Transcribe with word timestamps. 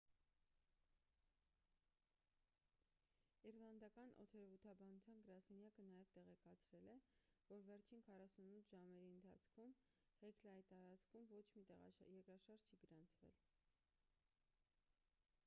իսլանդական 3.49 4.13
օդերևութաբանության 4.23 5.19
գրասենյակը 5.27 5.83
նաև 5.89 6.09
տեղեկացրել 6.15 6.89
է 6.93 6.95
որ 7.51 7.61
վերջին 7.69 8.01
48 8.07 8.65
ժամերի 8.71 9.11
ընթացքում 9.17 9.75
հեքլայի 10.23 10.63
տարածքում 10.73 11.27
ոչ 11.35 11.43
մի 11.59 11.69
երկրաշարժ 12.21 12.65
չի 12.71 12.81
գրանցվել 12.87 13.37